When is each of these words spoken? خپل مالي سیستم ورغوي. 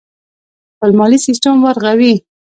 خپل 0.73 0.91
مالي 0.99 1.19
سیستم 1.27 1.55
ورغوي. 1.65 2.15